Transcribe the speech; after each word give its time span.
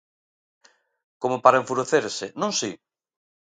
Como 1.21 1.37
para 1.43 1.59
enfurecerse, 1.61 2.25
non 2.41 2.51
si? 2.59 2.71